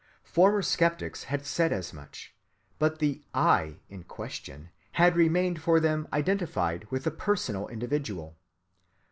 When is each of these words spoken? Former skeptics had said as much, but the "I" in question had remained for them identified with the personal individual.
Former 0.23 0.63
skeptics 0.63 1.25
had 1.25 1.45
said 1.45 1.71
as 1.71 1.93
much, 1.93 2.33
but 2.79 2.97
the 2.97 3.21
"I" 3.35 3.75
in 3.87 4.03
question 4.03 4.71
had 4.93 5.15
remained 5.15 5.61
for 5.61 5.79
them 5.79 6.07
identified 6.11 6.89
with 6.89 7.03
the 7.03 7.11
personal 7.11 7.67
individual. 7.67 8.35